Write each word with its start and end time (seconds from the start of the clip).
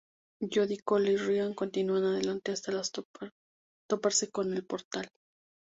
Jodie, 0.51 0.81
Cole 0.83 1.11
y 1.11 1.17
Ryan 1.17 1.53
continúan 1.53 2.03
adelante 2.05 2.51
hasta 2.51 2.71
toparse 3.87 4.31
con 4.31 4.51
el 4.51 4.65
portal. 4.65 5.07